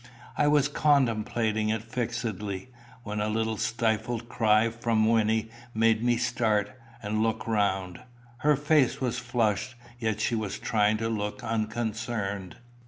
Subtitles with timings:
[0.35, 2.71] I was contemplating it fixedly,
[3.03, 6.71] when a little stifled cry from Wynnie made me start
[7.03, 7.99] and look round.
[8.39, 12.57] Her face was flushed, yet she was trying to look unconcerned.